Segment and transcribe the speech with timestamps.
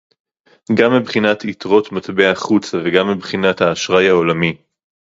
[0.73, 4.57] גם מבחינת יתרות מטבע-חוץ וגם מבחינת האשראי העולמי